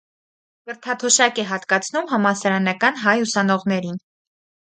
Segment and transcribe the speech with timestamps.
[0.69, 4.03] Կրթաթոշակ է հատկացնում համալսարանական հայ ուսանողներին։